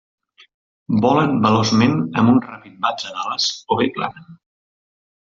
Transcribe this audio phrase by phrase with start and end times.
[1.05, 4.31] Volen veloçment, amb un ràpid batre d'ales, o bé planen.